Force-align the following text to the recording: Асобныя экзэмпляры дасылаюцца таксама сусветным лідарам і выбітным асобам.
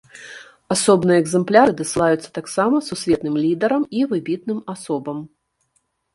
Асобныя 0.75 1.21
экзэмпляры 1.23 1.71
дасылаюцца 1.81 2.29
таксама 2.39 2.75
сусветным 2.89 3.35
лідарам 3.43 3.83
і 4.01 4.09
выбітным 4.15 4.59
асобам. 4.77 5.17